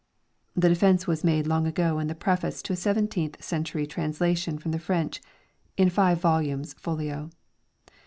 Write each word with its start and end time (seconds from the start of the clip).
the 0.55 0.67
defence 0.67 1.05
was 1.05 1.23
made 1.23 1.45
long 1.45 1.67
ago 1.67 1.99
in 1.99 2.07
the 2.07 2.15
preface 2.15 2.63
to 2.63 2.73
a 2.73 2.75
seventeenth 2.75 3.39
century 3.43 3.85
translation 3.85 4.57
from 4.57 4.71
the 4.71 4.79
French, 4.79 5.21
in 5.77 5.91
five 5.91 6.19
volumes 6.19 6.73
folio. 6.73 7.29